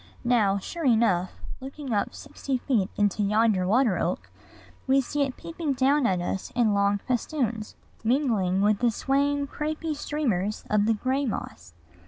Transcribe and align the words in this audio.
Now, 0.25 0.57
sure 0.57 0.83
enough, 0.83 1.31
looking 1.59 1.93
up 1.93 2.07
full 2.07 2.15
sixty 2.15 2.57
feet 2.57 2.89
into 2.97 3.21
yonder 3.21 3.67
water 3.67 3.99
oak, 3.99 4.31
we 4.87 4.99
see 4.99 5.21
it 5.21 5.37
peeping 5.37 5.73
down 5.73 6.07
at 6.07 6.19
us 6.19 6.51
in 6.55 6.73
long 6.73 6.97
festoons, 7.07 7.75
mingling 8.03 8.61
with 8.63 8.79
the 8.79 8.89
swaying, 8.89 9.45
crapy 9.45 9.95
streamers 9.95 10.63
of 10.71 10.87
the 10.87 10.95
gray 10.95 11.27
moss. 11.27 11.75